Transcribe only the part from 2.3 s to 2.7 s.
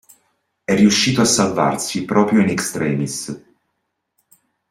in